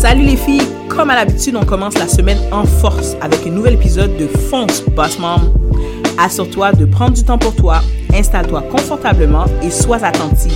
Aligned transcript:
Salut 0.00 0.24
les 0.24 0.36
filles, 0.38 0.66
comme 0.88 1.10
à 1.10 1.14
l'habitude, 1.14 1.56
on 1.56 1.64
commence 1.66 1.98
la 1.98 2.08
semaine 2.08 2.38
en 2.52 2.64
force 2.64 3.16
avec 3.20 3.46
un 3.46 3.50
nouvel 3.50 3.74
épisode 3.74 4.16
de 4.16 4.26
Fonce 4.26 4.82
Boss 4.96 5.18
Mom. 5.18 5.52
Assure-toi 6.16 6.72
de 6.72 6.86
prendre 6.86 7.12
du 7.12 7.22
temps 7.22 7.36
pour 7.36 7.54
toi, 7.54 7.82
installe-toi 8.14 8.62
confortablement 8.70 9.44
et 9.62 9.68
sois 9.68 10.02
attentive. 10.02 10.54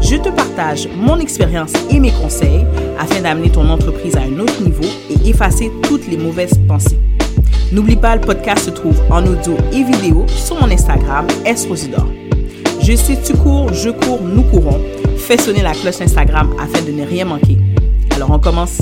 Je 0.00 0.16
te 0.16 0.30
partage 0.30 0.88
mon 0.96 1.18
expérience 1.18 1.74
et 1.90 2.00
mes 2.00 2.12
conseils 2.12 2.64
afin 2.98 3.20
d'amener 3.20 3.50
ton 3.50 3.68
entreprise 3.68 4.16
à 4.16 4.20
un 4.20 4.38
autre 4.38 4.62
niveau 4.62 4.88
et 5.10 5.28
effacer 5.28 5.70
toutes 5.82 6.08
les 6.08 6.16
mauvaises 6.16 6.58
pensées. 6.66 6.98
N'oublie 7.70 7.96
pas, 7.96 8.16
le 8.16 8.22
podcast 8.22 8.64
se 8.64 8.70
trouve 8.70 8.98
en 9.10 9.22
audio 9.26 9.54
et 9.70 9.84
vidéo 9.84 10.24
sur 10.28 10.58
mon 10.58 10.70
Instagram, 10.70 11.26
Esrosidor. 11.44 12.08
Je 12.80 12.96
sais, 12.96 13.18
tu 13.22 13.34
cours, 13.34 13.70
je 13.74 13.90
cours, 13.90 14.22
nous 14.22 14.44
courons. 14.44 14.80
Fais 15.18 15.36
sonner 15.36 15.60
la 15.60 15.72
cloche 15.72 16.00
Instagram 16.00 16.54
afin 16.58 16.82
de 16.86 16.92
ne 16.92 17.04
rien 17.04 17.26
manquer. 17.26 17.58
Alors, 18.18 18.32
on 18.32 18.40
commence. 18.40 18.80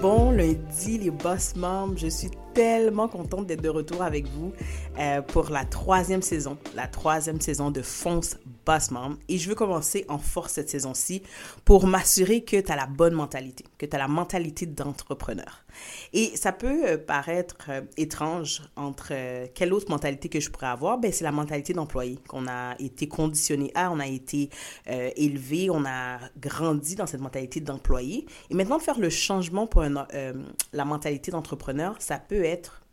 Bon 0.00 0.30
lundi, 0.30 0.98
les 0.98 1.10
boss 1.10 1.56
membres. 1.56 1.94
Je 1.96 2.06
suis 2.06 2.30
tellement 2.54 3.08
contente 3.08 3.48
d'être 3.48 3.62
de 3.62 3.68
retour 3.68 4.00
avec 4.00 4.28
vous 4.28 4.52
euh, 4.96 5.22
pour 5.22 5.50
la 5.50 5.64
troisième 5.64 6.22
saison, 6.22 6.56
la 6.76 6.86
troisième 6.86 7.40
saison 7.40 7.72
de 7.72 7.82
Fonce 7.82 8.36
Boss 8.64 8.92
Mom. 8.92 9.18
Et 9.28 9.38
je 9.38 9.48
veux 9.48 9.56
commencer 9.56 10.04
en 10.08 10.18
force 10.18 10.52
cette 10.52 10.70
saison-ci 10.70 11.24
pour 11.64 11.88
m'assurer 11.88 12.44
que 12.44 12.60
tu 12.60 12.70
as 12.70 12.76
la 12.76 12.86
bonne 12.86 13.14
mentalité, 13.14 13.64
que 13.76 13.86
tu 13.86 13.96
as 13.96 13.98
la 13.98 14.06
mentalité 14.06 14.66
d'entrepreneur. 14.66 15.63
Et 16.12 16.36
ça 16.36 16.52
peut 16.52 16.86
euh, 16.86 16.98
paraître 16.98 17.56
euh, 17.68 17.82
étrange 17.96 18.62
entre 18.76 19.12
quelle 19.54 19.72
autre 19.72 19.90
mentalité 19.90 20.28
que 20.28 20.40
je 20.40 20.50
pourrais 20.50 20.66
avoir, 20.66 20.98
ben 20.98 21.12
c'est 21.12 21.24
la 21.24 21.32
mentalité 21.32 21.72
d'employé 21.72 22.18
qu'on 22.28 22.46
a 22.46 22.74
été 22.78 23.08
conditionné 23.08 23.70
à, 23.74 23.90
on 23.90 24.00
a 24.00 24.06
été 24.06 24.50
élevé, 24.86 25.70
on 25.70 25.84
a 25.84 26.18
grandi 26.38 26.94
dans 26.94 27.06
cette 27.06 27.20
mentalité 27.20 27.60
d'employé. 27.60 28.26
Et 28.50 28.54
maintenant 28.54 28.78
faire 28.78 28.98
le 28.98 29.10
changement 29.10 29.66
pour 29.66 29.82
la 29.82 30.84
mentalité 30.84 31.30
d'entrepreneur, 31.30 31.96
ça 32.00 32.18
peut 32.18 32.44
être 32.44 32.84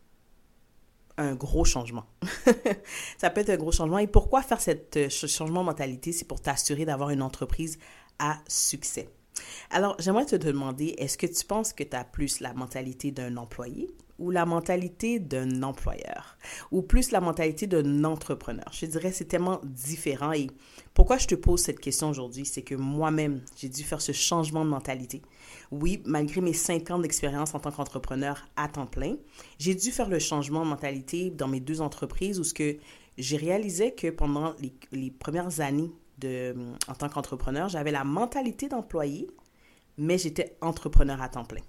un 1.16 1.34
gros 1.34 1.64
changement. 1.64 2.04
ça 3.18 3.30
peut 3.30 3.40
être 3.40 3.50
un 3.50 3.56
gros 3.56 3.72
changement. 3.72 3.98
Et 3.98 4.06
pourquoi 4.06 4.42
faire 4.42 4.58
euh, 4.68 5.08
ce 5.08 5.26
changement 5.26 5.60
de 5.60 5.66
mentalité? 5.66 6.12
C'est 6.12 6.26
pour 6.26 6.40
t'assurer 6.40 6.84
d'avoir 6.84 7.10
une 7.10 7.22
entreprise 7.22 7.78
à 8.18 8.38
succès. 8.48 9.08
Alors, 9.70 9.96
j'aimerais 9.98 10.26
te 10.26 10.36
demander, 10.36 10.94
est-ce 10.98 11.16
que 11.16 11.26
tu 11.26 11.44
penses 11.44 11.72
que 11.72 11.82
tu 11.82 11.96
as 11.96 12.04
plus 12.04 12.40
la 12.40 12.52
mentalité 12.52 13.10
d'un 13.10 13.36
employé 13.36 13.88
ou 14.18 14.30
la 14.30 14.44
mentalité 14.44 15.18
d'un 15.18 15.62
employeur? 15.62 16.36
Ou 16.70 16.82
plus 16.82 17.10
la 17.10 17.20
mentalité 17.20 17.66
d'un 17.66 18.04
entrepreneur? 18.04 18.66
Je 18.72 18.86
dirais 18.86 19.12
c'est 19.12 19.24
tellement 19.24 19.60
différent 19.64 20.32
et 20.32 20.48
pourquoi 20.94 21.16
je 21.16 21.26
te 21.26 21.34
pose 21.34 21.60
cette 21.60 21.80
question 21.80 22.10
aujourd'hui, 22.10 22.44
c'est 22.44 22.62
que 22.62 22.74
moi-même, 22.74 23.40
j'ai 23.56 23.68
dû 23.68 23.82
faire 23.82 24.02
ce 24.02 24.12
changement 24.12 24.64
de 24.64 24.70
mentalité. 24.70 25.22
Oui, 25.70 26.02
malgré 26.04 26.42
mes 26.42 26.52
cinq 26.52 26.90
ans 26.90 26.98
d'expérience 26.98 27.54
en 27.54 27.60
tant 27.60 27.70
qu'entrepreneur 27.70 28.46
à 28.56 28.68
temps 28.68 28.86
plein, 28.86 29.16
j'ai 29.58 29.74
dû 29.74 29.90
faire 29.90 30.08
le 30.08 30.18
changement 30.18 30.64
de 30.64 30.68
mentalité 30.70 31.30
dans 31.30 31.48
mes 31.48 31.60
deux 31.60 31.80
entreprises 31.80 32.38
où 32.38 32.44
ce 32.44 32.52
que 32.52 32.76
j'ai 33.16 33.36
réalisé 33.38 33.94
que 33.94 34.08
pendant 34.08 34.54
les, 34.60 34.74
les 34.92 35.10
premières 35.10 35.60
années 35.60 35.90
de, 36.22 36.54
en 36.88 36.94
tant 36.94 37.08
qu'entrepreneur, 37.08 37.68
j'avais 37.68 37.90
la 37.90 38.04
mentalité 38.04 38.68
d'employé, 38.68 39.28
mais 39.98 40.18
j'étais 40.18 40.56
entrepreneur 40.60 41.20
à 41.20 41.28
temps 41.28 41.44
plein. 41.44 41.62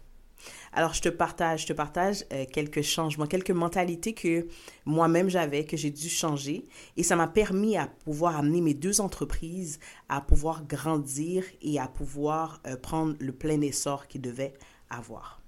Alors, 0.73 0.93
je 0.93 1.01
te 1.01 1.09
partage, 1.09 1.61
je 1.61 1.67
te 1.67 1.73
partage 1.73 2.25
euh, 2.33 2.45
quelques 2.51 2.81
changements, 2.81 3.27
quelques 3.27 3.51
mentalités 3.51 4.13
que 4.13 4.47
moi-même 4.85 5.29
j'avais, 5.29 5.65
que 5.65 5.77
j'ai 5.77 5.91
dû 5.91 6.09
changer. 6.09 6.65
Et 6.97 7.03
ça 7.03 7.15
m'a 7.15 7.27
permis 7.27 7.77
à 7.77 7.87
pouvoir 7.87 8.37
amener 8.37 8.61
mes 8.61 8.73
deux 8.73 9.01
entreprises 9.01 9.79
à 10.09 10.21
pouvoir 10.21 10.65
grandir 10.65 11.43
et 11.61 11.79
à 11.79 11.87
pouvoir 11.87 12.61
euh, 12.67 12.75
prendre 12.75 13.15
le 13.19 13.31
plein 13.31 13.61
essor 13.61 14.07
qu'ils 14.07 14.21
devaient 14.21 14.53
avoir. 14.89 15.41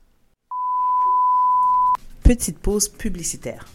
Petite 2.24 2.60
pause 2.60 2.88
publicitaire. 2.88 3.68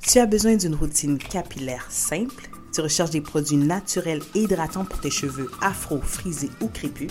Tu 0.00 0.18
as 0.18 0.26
besoin 0.26 0.56
d'une 0.56 0.74
routine 0.74 1.18
capillaire 1.18 1.90
simple. 1.90 2.48
Tu 2.72 2.80
recherches 2.80 3.10
des 3.10 3.20
produits 3.20 3.56
naturels 3.56 4.22
et 4.34 4.42
hydratants 4.42 4.84
pour 4.84 5.00
tes 5.00 5.10
cheveux 5.10 5.50
afro, 5.60 6.00
frisés 6.00 6.50
ou 6.60 6.68
crépus? 6.68 7.10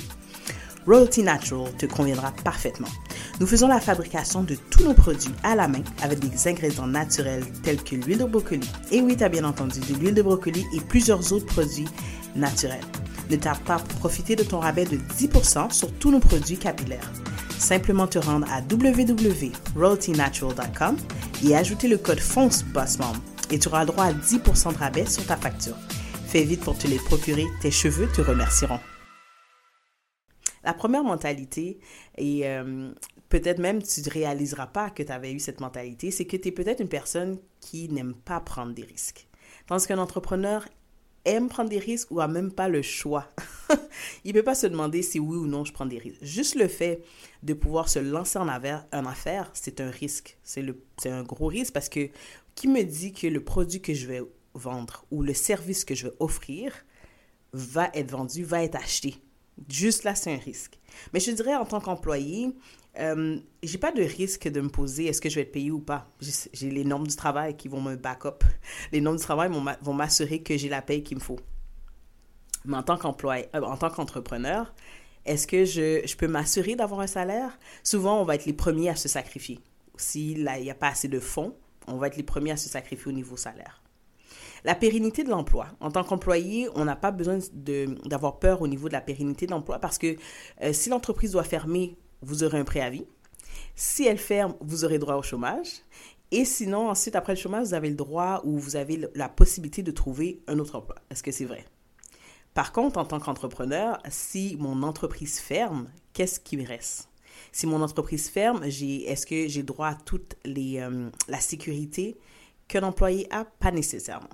Royalty 0.86 1.24
Natural 1.24 1.76
te 1.78 1.86
conviendra 1.86 2.32
parfaitement. 2.44 2.88
Nous 3.40 3.48
faisons 3.48 3.68
la 3.68 3.80
fabrication 3.80 4.44
de 4.44 4.56
tous 4.70 4.84
nos 4.84 4.94
produits 4.94 5.34
à 5.44 5.56
la 5.56 5.68
main 5.68 5.84
avec 6.02 6.20
des 6.20 6.48
ingrédients 6.48 6.88
naturels 6.88 7.44
tels 7.64 7.84
que 7.84 7.96
l'huile 7.96 8.20
de 8.20 8.26
brocoli. 8.26 8.70
Et 8.92 9.02
oui, 9.02 9.18
tu 9.18 9.24
as 9.24 9.30
bien 9.30 9.44
entendu, 9.44 9.80
de 9.82 9.94
l'huile 9.96 10.16
de 10.16 10.22
brocoli 10.22 10.66
et 10.74 10.82
plusieurs 10.82 11.34
autres 11.34 11.46
produits 11.46 11.88
naturels. 12.36 12.84
Ne 13.30 13.36
tarde 13.36 13.62
pas 13.64 13.78
pour 13.78 14.00
profiter 14.00 14.36
de 14.36 14.42
ton 14.44 14.60
rabais 14.60 14.86
de 14.86 14.98
10% 14.98 15.72
sur 15.72 15.92
tous 15.94 16.10
nos 16.12 16.20
produits 16.20 16.58
capillaires. 16.58 17.12
Simplement 17.58 18.08
te 18.08 18.18
rendre 18.18 18.48
à 18.52 18.62
www.royaltynatural.com 18.62 20.98
et 21.46 21.56
ajouter 21.56 21.88
le 21.88 21.98
code 21.98 22.20
FONCE 22.20 22.66
et 23.52 23.60
tu 23.60 23.68
auras 23.68 23.86
droit 23.86 24.06
à 24.06 24.14
10% 24.14 24.74
de 24.74 24.78
rabais 24.78 25.06
sur 25.06 25.26
ta 25.26 25.38
facture. 25.38 25.76
Fais 26.28 26.44
vite 26.44 26.62
pour 26.62 26.78
te 26.78 26.88
les 26.88 26.98
procurer, 26.98 27.46
tes 27.62 27.72
cheveux 27.72 28.08
te 28.08 28.22
remercieront. 28.22 28.80
La 30.64 30.74
première 30.74 31.04
mentalité, 31.04 31.80
et 32.18 32.48
euh, 32.48 32.92
peut-être 33.30 33.60
même 33.60 33.82
tu 33.82 34.02
ne 34.02 34.10
réaliseras 34.10 34.68
pas 34.68 34.90
que 34.90 35.02
tu 35.02 35.12
avais 35.12 35.32
eu 35.32 35.40
cette 35.40 35.62
mentalité, 35.62 36.12
c'est 36.12 36.26
que 36.26 36.38
tu 36.38 36.50
es 36.50 36.52
peut-être 36.52 36.82
une 36.82 36.90
personne 36.90 37.40
qui 37.62 37.90
n'aime 37.90 38.14
pas 38.14 38.40
prendre 38.40 38.74
des 38.74 38.84
risques. 38.84 39.28
Tandis 39.68 39.88
qu'un 39.88 40.00
entrepreneur 40.00 40.68
aime 41.30 41.50
prendre 41.50 41.70
des 41.70 41.80
risques 41.80 42.12
ou 42.12 42.20
a 42.20 42.28
même 42.28 42.52
pas 42.52 42.68
le 42.68 42.82
choix. 42.82 43.28
Il 44.26 44.34
ne 44.34 44.40
peut 44.40 44.44
pas 44.44 44.56
se 44.56 44.68
demander 44.68 45.02
si 45.02 45.20
oui 45.20 45.38
ou 45.38 45.48
non 45.48 45.64
je 45.64 45.72
prends 45.72 45.86
des 45.86 45.98
risques. 45.98 46.24
Juste 46.24 46.56
le 46.56 46.68
fait 46.68 47.04
de 47.44 47.54
pouvoir 47.54 47.90
se 47.90 48.00
lancer 48.00 48.40
en 48.40 48.48
affaire, 48.48 49.52
c'est 49.54 49.80
un 49.82 49.90
risque. 49.90 50.38
C'est 50.44 50.66
un 51.10 51.24
gros 51.24 51.48
risque 51.48 51.74
parce 51.74 51.90
que 51.90 52.10
qui 52.56 52.68
me 52.68 52.84
dit 52.84 53.14
que 53.14 53.28
le 53.28 53.44
produit 53.44 53.82
que 53.82 53.94
je 53.94 54.08
vais 54.08 54.22
vendre 54.54 55.06
ou 55.12 55.22
le 55.22 55.34
service 55.34 55.86
que 55.86 55.96
je 55.96 56.08
vais 56.08 56.14
offrir 56.20 56.74
va 57.54 57.90
être 57.94 58.12
vendu, 58.12 58.44
va 58.44 58.64
être 58.64 58.76
acheté 58.76 59.16
Juste 59.68 60.04
là, 60.04 60.16
c'est 60.16 60.34
un 60.34 60.38
risque. 60.38 60.80
Mais 61.14 61.20
je 61.20 61.32
dirais, 61.32 61.56
en 61.56 61.66
tant 61.66 61.80
qu'employé, 61.80 62.56
euh, 63.00 63.40
j'ai 63.64 63.78
pas 63.78 63.92
de 63.92 64.02
risque 64.02 64.48
de 64.48 64.62
me 64.62 64.70
poser 64.70 65.08
est-ce 65.08 65.22
que 65.22 65.30
je 65.30 65.36
vais 65.36 65.42
être 65.42 65.52
payé 65.52 65.72
ou 65.72 65.80
pas? 65.80 66.10
J'ai 66.54 66.70
les 66.70 66.84
normes 66.84 67.08
du 67.08 67.16
travail 67.16 67.56
qui 67.56 67.68
vont 67.68 67.82
me 67.82 67.96
back 67.96 68.26
up. 68.26 68.44
Les 68.92 69.02
normes 69.02 69.18
du 69.18 69.24
travail 69.24 69.50
vont 69.82 69.94
m'assurer 69.94 70.42
que 70.42 70.58
j'ai 70.58 70.70
la 70.70 70.82
paye 70.82 71.04
qu'il 71.04 71.18
me 71.18 71.22
faut. 71.22 71.40
Mais 72.66 72.78
en 72.78 72.84
tant 72.84 72.98
qu'employé, 72.98 73.48
euh, 73.56 73.62
en 73.62 73.78
tant 73.78 73.90
qu'entrepreneur, 73.90 74.74
est-ce 75.26 75.48
que 75.48 75.66
je, 75.66 76.02
je 76.06 76.16
peux 76.16 76.28
m'assurer 76.28 76.76
d'avoir 76.76 77.02
un 77.02 77.08
salaire? 77.08 77.58
Souvent, 77.84 78.22
on 78.22 78.26
va 78.26 78.36
être 78.36 78.46
les 78.46 78.54
premiers 78.54 78.90
à 78.90 78.96
se 78.96 79.08
sacrifier. 79.08 79.60
S'il 79.98 80.44
n'y 80.44 80.72
a 80.72 80.76
pas 80.76 80.90
assez 80.90 81.08
de 81.08 81.20
fonds, 81.20 81.56
on 81.88 81.98
va 81.98 82.08
être 82.08 82.18
les 82.18 82.24
premiers 82.24 82.52
à 82.52 82.58
se 82.58 82.70
sacrifier 82.70 83.08
au 83.08 83.16
niveau 83.16 83.38
salaire. 83.38 83.82
La 84.66 84.76
pérennité 84.76 85.24
de 85.24 85.30
l'emploi. 85.30 85.68
En 85.80 85.92
tant 85.92 86.04
qu'employé, 86.04 86.70
on 86.76 86.86
n'a 86.86 86.96
pas 86.96 87.12
besoin 87.12 87.40
d'avoir 87.54 88.40
peur 88.40 88.62
au 88.62 88.68
niveau 88.68 88.88
de 88.88 88.94
la 88.94 89.02
pérennité 89.02 89.46
de 89.46 89.52
l'emploi 89.52 89.80
parce 89.80 89.98
que 89.98 90.16
euh, 90.62 90.74
si 90.74 90.90
l'entreprise 90.90 91.32
doit 91.32 91.44
fermer, 91.44 91.98
vous 92.22 92.44
aurez 92.44 92.60
un 92.60 92.66
préavis. 92.66 93.06
Si 93.76 94.06
elle 94.06 94.18
ferme, 94.18 94.56
vous 94.62 94.84
aurez 94.84 95.00
droit 95.00 95.16
au 95.16 95.24
chômage. 95.24 95.84
Et 96.32 96.46
sinon, 96.46 96.90
ensuite, 96.90 97.16
après 97.16 97.34
le 97.34 97.40
chômage, 97.40 97.68
vous 97.68 97.74
avez 97.74 97.90
le 97.90 97.96
droit 97.96 98.42
ou 98.44 98.60
vous 98.60 98.76
avez 98.76 99.08
la 99.16 99.30
possibilité 99.30 99.82
de 99.82 99.92
trouver 99.92 100.42
un 100.48 100.60
autre 100.60 100.76
emploi. 100.76 100.96
Est-ce 101.10 101.24
que 101.24 101.32
c'est 101.32 101.46
vrai? 101.46 101.66
Par 102.54 102.72
contre, 102.72 103.00
en 103.00 103.06
tant 103.06 103.20
qu'entrepreneur, 103.20 104.00
si 104.10 104.58
mon 104.60 104.84
entreprise 104.84 105.40
ferme, 105.40 105.88
qu'est-ce 106.14 106.40
qui 106.40 106.58
me 106.58 106.68
reste? 106.68 107.10
Si 107.52 107.66
mon 107.66 107.82
entreprise 107.82 108.30
ferme, 108.30 108.64
est-ce 108.64 109.26
que 109.26 109.48
j'ai 109.48 109.64
droit 109.64 109.88
à 109.88 109.96
toute 109.96 110.36
euh, 110.46 111.10
la 111.28 111.40
sécurité 111.40 112.18
qu'un 112.68 112.84
employé 112.84 113.28
a? 113.34 113.46
Pas 113.46 113.72
nécessairement. 113.72 114.30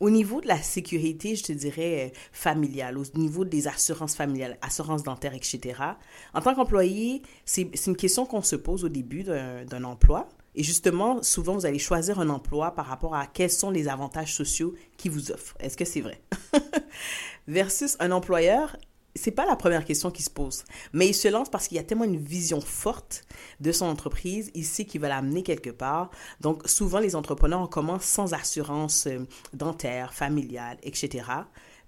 Au 0.00 0.10
niveau 0.10 0.40
de 0.40 0.46
la 0.46 0.62
sécurité, 0.62 1.34
je 1.34 1.44
te 1.44 1.52
dirais 1.52 2.06
euh, 2.06 2.18
familiale, 2.32 2.98
au 2.98 3.04
niveau 3.14 3.44
des 3.44 3.66
assurances 3.66 4.14
familiales, 4.14 4.58
assurances 4.62 5.02
dentaires, 5.02 5.34
etc., 5.34 5.80
en 6.34 6.40
tant 6.40 6.54
qu'employé, 6.54 7.22
c'est 7.44 7.86
une 7.86 7.96
question 7.96 8.24
qu'on 8.24 8.42
se 8.42 8.56
pose 8.56 8.84
au 8.84 8.88
début 8.88 9.24
d'un 9.24 9.84
emploi. 9.84 10.28
Et 10.54 10.62
justement, 10.62 11.22
souvent, 11.22 11.54
vous 11.54 11.66
allez 11.66 11.78
choisir 11.78 12.20
un 12.20 12.28
emploi 12.30 12.74
par 12.74 12.86
rapport 12.86 13.14
à 13.14 13.26
quels 13.26 13.50
sont 13.50 13.70
les 13.70 13.88
avantages 13.88 14.34
sociaux 14.34 14.74
qu'il 14.96 15.12
vous 15.12 15.30
offre. 15.30 15.56
Est-ce 15.60 15.76
que 15.76 15.84
c'est 15.84 16.00
vrai? 16.00 16.20
Versus 17.48 17.96
un 18.00 18.10
employeur, 18.10 18.76
c'est 19.14 19.30
pas 19.30 19.46
la 19.46 19.56
première 19.56 19.84
question 19.84 20.10
qui 20.10 20.22
se 20.22 20.30
pose, 20.30 20.64
mais 20.92 21.08
il 21.08 21.14
se 21.14 21.28
lance 21.28 21.48
parce 21.48 21.68
qu'il 21.68 21.76
y 21.76 21.80
a 21.80 21.82
tellement 21.82 22.04
une 22.04 22.18
vision 22.18 22.60
forte 22.60 23.24
de 23.60 23.72
son 23.72 23.86
entreprise, 23.86 24.50
il 24.54 24.64
sait 24.64 24.84
qu'il 24.84 25.00
va 25.00 25.08
l'amener 25.08 25.42
quelque 25.42 25.70
part. 25.70 26.10
Donc 26.40 26.68
souvent 26.68 26.98
les 27.00 27.16
entrepreneurs 27.16 27.68
commencent 27.68 28.04
sans 28.04 28.34
assurance 28.34 29.06
euh, 29.06 29.26
dentaire, 29.52 30.14
familiale, 30.14 30.78
etc. 30.82 31.24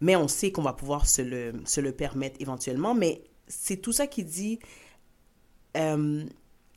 Mais 0.00 0.16
on 0.16 0.28
sait 0.28 0.50
qu'on 0.50 0.62
va 0.62 0.72
pouvoir 0.72 1.06
se 1.06 1.22
le, 1.22 1.52
se 1.64 1.80
le 1.80 1.92
permettre 1.92 2.40
éventuellement. 2.40 2.94
Mais 2.94 3.22
c'est 3.46 3.76
tout 3.76 3.92
ça 3.92 4.06
qui 4.06 4.24
dit, 4.24 4.58
euh, 5.76 6.24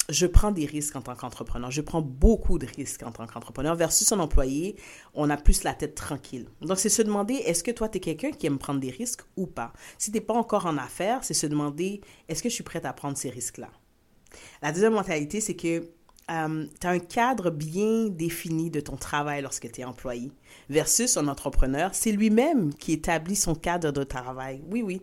je 0.10 0.26
prends 0.26 0.52
des 0.52 0.66
risques 0.66 0.96
en 0.96 1.02
tant 1.02 1.16
qu'entrepreneur. 1.16 1.72
Je 1.72 1.82
prends 1.82 2.02
beaucoup 2.02 2.60
de 2.60 2.66
risques 2.66 3.04
en 3.04 3.12
tant 3.12 3.26
qu'entrepreneur 3.26 3.76
versus 3.76 4.12
un 4.12 4.20
employé, 4.20 4.76
on 5.14 5.30
a 5.30 5.38
plus 5.38 5.64
la 5.64 5.74
tête 5.74 5.96
tranquille. 5.96 6.48
Donc, 6.62 6.80
c'est 6.80 6.90
se 6.90 7.02
demander, 7.02 7.36
est-ce 7.36 7.64
que 7.64 7.72
toi, 7.72 7.90
tu 7.90 7.98
es 7.98 8.02
quelqu'un 8.02 8.32
qui 8.32 8.48
aime 8.48 8.58
prendre 8.58 8.80
des 8.80 8.92
risques 8.92 9.22
ou 9.38 9.48
pas? 9.48 9.74
Si 9.98 10.12
tu 10.12 10.18
n'es 10.18 10.22
pas 10.22 10.34
encore 10.34 10.66
en 10.66 10.78
affaires, 10.78 11.24
c'est 11.24 11.34
se 11.34 11.48
demander, 11.48 12.02
est-ce 12.28 12.44
que 12.44 12.50
je 12.50 12.56
suis 12.56 12.64
prête 12.64 12.86
à 12.86 12.94
prendre 12.94 13.18
ces 13.18 13.30
risques-là? 13.30 13.70
La 14.62 14.72
deuxième 14.72 14.94
mentalité, 14.94 15.42
c'est 15.42 15.56
que 15.56 15.90
euh, 16.32 16.66
tu 16.80 16.88
as 16.88 16.92
un 16.92 17.00
cadre 17.00 17.50
bien 17.50 18.08
défini 18.08 18.70
de 18.70 18.80
ton 18.80 18.96
travail 18.96 19.42
lorsque 19.42 19.72
tu 19.72 19.82
es 19.82 19.84
employé, 19.84 20.32
versus 20.70 21.18
un 21.18 21.28
entrepreneur, 21.28 21.90
c'est 21.94 22.12
lui-même 22.12 22.74
qui 22.74 22.94
établit 22.94 23.36
son 23.36 23.56
cadre 23.56 23.92
de 23.92 24.04
travail. 24.04 24.64
Oui, 24.72 24.82
oui. 24.82 25.02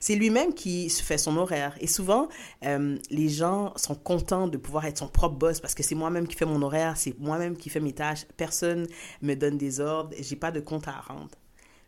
C'est 0.00 0.14
lui-même 0.14 0.52
qui 0.54 0.88
fait 0.90 1.18
son 1.18 1.36
horaire. 1.36 1.76
Et 1.80 1.86
souvent, 1.86 2.28
euh, 2.64 2.98
les 3.10 3.28
gens 3.28 3.72
sont 3.76 3.94
contents 3.94 4.48
de 4.48 4.58
pouvoir 4.58 4.84
être 4.86 4.98
son 4.98 5.08
propre 5.08 5.36
boss 5.36 5.60
parce 5.60 5.74
que 5.74 5.82
c'est 5.82 5.94
moi-même 5.94 6.26
qui 6.26 6.36
fais 6.36 6.44
mon 6.44 6.62
horaire, 6.62 6.96
c'est 6.96 7.18
moi-même 7.18 7.56
qui 7.56 7.70
fais 7.70 7.80
mes 7.80 7.92
tâches. 7.92 8.26
Personne 8.36 8.86
me 9.22 9.34
donne 9.34 9.58
des 9.58 9.80
ordres, 9.80 10.14
j'ai 10.18 10.36
pas 10.36 10.50
de 10.50 10.60
compte 10.60 10.88
à 10.88 11.00
rendre. 11.00 11.30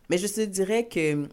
Mais 0.09 0.17
je 0.17 0.27
te 0.27 0.41
dirais 0.41 0.87
que 0.87 1.27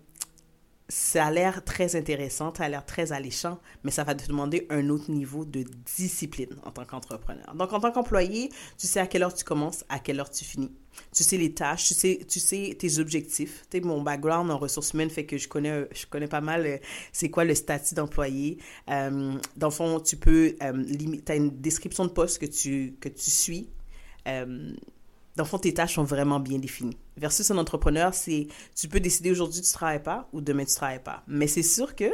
ça 0.92 1.24
a 1.24 1.30
l'air 1.30 1.64
très 1.64 1.96
intéressant, 1.96 2.52
ça 2.54 2.64
a 2.64 2.68
l'air 2.68 2.84
très 2.84 3.12
alléchant, 3.12 3.58
mais 3.82 3.90
ça 3.90 4.04
va 4.04 4.14
te 4.14 4.26
demander 4.26 4.66
un 4.68 4.90
autre 4.90 5.10
niveau 5.10 5.46
de 5.46 5.64
discipline 5.96 6.54
en 6.64 6.70
tant 6.70 6.84
qu'entrepreneur. 6.84 7.54
Donc, 7.54 7.72
en 7.72 7.80
tant 7.80 7.92
qu'employé, 7.92 8.50
tu 8.76 8.86
sais 8.86 9.00
à 9.00 9.06
quelle 9.06 9.22
heure 9.22 9.32
tu 9.32 9.42
commences, 9.42 9.86
à 9.88 9.98
quelle 9.98 10.20
heure 10.20 10.30
tu 10.30 10.44
finis. 10.44 10.70
Tu 11.10 11.24
sais 11.24 11.38
les 11.38 11.54
tâches, 11.54 11.86
tu 11.86 11.94
sais, 11.94 12.20
tu 12.28 12.38
sais 12.38 12.76
tes 12.78 12.98
objectifs. 12.98 13.64
Tu 13.70 13.80
mon 13.80 14.02
background 14.02 14.50
en 14.50 14.58
ressources 14.58 14.92
humaines 14.92 15.08
fait 15.08 15.24
que 15.24 15.38
je 15.38 15.48
connais, 15.48 15.88
je 15.94 16.04
connais 16.04 16.28
pas 16.28 16.42
mal 16.42 16.66
euh, 16.66 16.76
c'est 17.10 17.30
quoi 17.30 17.44
le 17.44 17.54
statut 17.54 17.94
d'employé. 17.94 18.58
Euh, 18.90 19.38
dans 19.56 19.68
le 19.68 19.72
fond, 19.72 19.98
tu 19.98 20.18
peux, 20.18 20.54
euh, 20.62 20.84
tu 21.24 21.32
as 21.32 21.36
une 21.36 21.58
description 21.62 22.04
de 22.04 22.10
poste 22.10 22.38
que 22.38 22.46
tu, 22.46 22.96
que 23.00 23.08
tu 23.08 23.30
suis. 23.30 23.70
Euh, 24.28 24.74
dans 25.36 25.44
le 25.44 25.48
fond, 25.48 25.58
tes 25.58 25.72
tâches 25.72 25.94
sont 25.94 26.04
vraiment 26.04 26.40
bien 26.40 26.58
définies. 26.58 26.96
Versus 27.16 27.50
un 27.50 27.58
entrepreneur, 27.58 28.12
c'est 28.12 28.48
tu 28.74 28.88
peux 28.88 29.00
décider 29.00 29.30
aujourd'hui 29.30 29.60
tu 29.60 29.68
ne 29.68 29.72
travailles 29.72 30.02
pas 30.02 30.28
ou 30.32 30.40
demain 30.40 30.64
tu 30.64 30.72
ne 30.72 30.76
travailles 30.76 31.02
pas. 31.02 31.22
Mais 31.26 31.46
c'est 31.46 31.62
sûr 31.62 31.94
que 31.94 32.12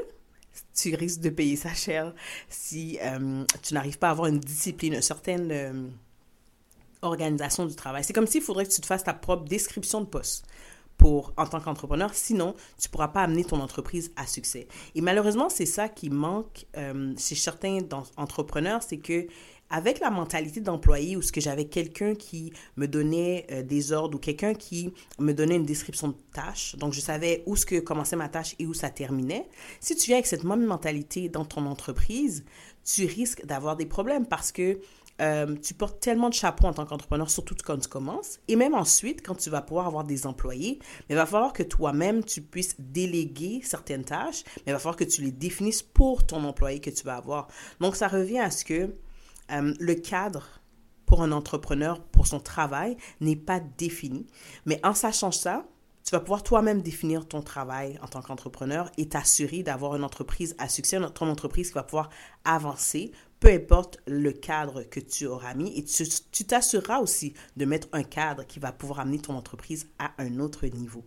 tu 0.74 0.94
risques 0.94 1.20
de 1.20 1.30
payer 1.30 1.56
ça 1.56 1.74
cher 1.74 2.14
si 2.48 2.98
euh, 3.02 3.44
tu 3.62 3.74
n'arrives 3.74 3.98
pas 3.98 4.08
à 4.08 4.10
avoir 4.12 4.28
une 4.28 4.38
discipline, 4.38 4.94
une 4.94 5.02
certaine 5.02 5.50
euh, 5.50 5.88
organisation 7.02 7.66
du 7.66 7.74
travail. 7.74 8.04
C'est 8.04 8.12
comme 8.12 8.26
s'il 8.26 8.42
faudrait 8.42 8.66
que 8.66 8.72
tu 8.72 8.80
te 8.80 8.86
fasses 8.86 9.04
ta 9.04 9.14
propre 9.14 9.44
description 9.44 10.00
de 10.00 10.06
poste 10.06 10.46
pour 10.96 11.32
en 11.36 11.46
tant 11.46 11.60
qu'entrepreneur, 11.60 12.12
sinon 12.12 12.54
tu 12.76 12.88
ne 12.88 12.90
pourras 12.90 13.08
pas 13.08 13.22
amener 13.22 13.44
ton 13.44 13.60
entreprise 13.60 14.12
à 14.16 14.26
succès. 14.26 14.66
Et 14.96 15.00
malheureusement, 15.00 15.48
c'est 15.48 15.66
ça 15.66 15.88
qui 15.88 16.10
manque 16.10 16.66
euh, 16.76 17.14
chez 17.16 17.36
certains 17.36 17.78
entrepreneurs, 18.16 18.82
c'est 18.82 18.98
que 18.98 19.28
avec 19.70 20.00
la 20.00 20.10
mentalité 20.10 20.60
d'employé 20.60 21.16
où 21.16 21.22
ce 21.22 21.32
que 21.32 21.40
j'avais 21.40 21.66
quelqu'un 21.66 22.14
qui 22.14 22.52
me 22.76 22.86
donnait 22.86 23.46
euh, 23.50 23.62
des 23.62 23.92
ordres 23.92 24.16
ou 24.16 24.20
quelqu'un 24.20 24.54
qui 24.54 24.92
me 25.18 25.32
donnait 25.32 25.56
une 25.56 25.66
description 25.66 26.08
de 26.08 26.16
tâche, 26.32 26.76
donc 26.76 26.92
je 26.92 27.00
savais 27.00 27.42
où 27.46 27.56
ce 27.56 27.66
que 27.66 27.80
commençait 27.80 28.16
ma 28.16 28.28
tâche 28.28 28.54
et 28.58 28.66
où 28.66 28.74
ça 28.74 28.90
terminait. 28.90 29.48
Si 29.80 29.96
tu 29.96 30.06
viens 30.06 30.16
avec 30.16 30.26
cette 30.26 30.44
même 30.44 30.64
mentalité 30.64 31.28
dans 31.28 31.44
ton 31.44 31.66
entreprise, 31.66 32.44
tu 32.84 33.04
risques 33.04 33.44
d'avoir 33.44 33.76
des 33.76 33.86
problèmes 33.86 34.26
parce 34.26 34.52
que 34.52 34.80
euh, 35.20 35.56
tu 35.56 35.74
portes 35.74 35.98
tellement 36.00 36.28
de 36.28 36.34
chapeaux 36.34 36.66
en 36.66 36.72
tant 36.72 36.86
qu'entrepreneur, 36.86 37.28
surtout 37.28 37.56
quand 37.64 37.76
tu 37.78 37.88
commences. 37.88 38.38
Et 38.46 38.54
même 38.54 38.74
ensuite, 38.74 39.26
quand 39.26 39.34
tu 39.34 39.50
vas 39.50 39.62
pouvoir 39.62 39.86
avoir 39.88 40.04
des 40.04 40.26
employés, 40.26 40.78
il 41.10 41.16
va 41.16 41.26
falloir 41.26 41.52
que 41.52 41.64
toi-même, 41.64 42.22
tu 42.24 42.40
puisses 42.40 42.76
déléguer 42.78 43.60
certaines 43.64 44.04
tâches, 44.04 44.44
mais 44.58 44.62
il 44.68 44.72
va 44.72 44.78
falloir 44.78 44.96
que 44.96 45.04
tu 45.04 45.22
les 45.22 45.32
définisses 45.32 45.82
pour 45.82 46.24
ton 46.24 46.44
employé 46.44 46.80
que 46.80 46.90
tu 46.90 47.02
vas 47.04 47.16
avoir. 47.16 47.48
Donc, 47.80 47.96
ça 47.96 48.06
revient 48.06 48.38
à 48.38 48.50
ce 48.50 48.64
que 48.64 48.94
euh, 49.50 49.74
le 49.78 49.94
cadre 49.94 50.60
pour 51.06 51.22
un 51.22 51.32
entrepreneur, 51.32 52.00
pour 52.00 52.26
son 52.26 52.40
travail, 52.40 52.96
n'est 53.20 53.36
pas 53.36 53.60
défini. 53.60 54.26
Mais 54.66 54.78
en 54.84 54.94
sachant 54.94 55.32
ça, 55.32 55.64
tu 56.04 56.12
vas 56.12 56.20
pouvoir 56.20 56.42
toi-même 56.42 56.80
définir 56.80 57.28
ton 57.28 57.42
travail 57.42 57.98
en 58.02 58.06
tant 58.06 58.22
qu'entrepreneur 58.22 58.90
et 58.96 59.08
t'assurer 59.08 59.62
d'avoir 59.62 59.94
une 59.94 60.04
entreprise 60.04 60.54
à 60.58 60.68
succès, 60.68 60.98
ton 61.14 61.28
entreprise 61.28 61.68
qui 61.68 61.74
va 61.74 61.82
pouvoir 61.82 62.08
avancer, 62.44 63.12
peu 63.40 63.48
importe 63.48 63.98
le 64.06 64.32
cadre 64.32 64.84
que 64.84 65.00
tu 65.00 65.26
auras 65.26 65.52
mis. 65.52 65.78
Et 65.78 65.84
tu 65.84 66.44
t'assureras 66.44 67.00
aussi 67.00 67.34
de 67.56 67.64
mettre 67.66 67.88
un 67.92 68.04
cadre 68.04 68.46
qui 68.46 68.58
va 68.58 68.72
pouvoir 68.72 69.00
amener 69.00 69.18
ton 69.18 69.34
entreprise 69.34 69.88
à 69.98 70.12
un 70.18 70.40
autre 70.40 70.66
niveau. 70.66 71.04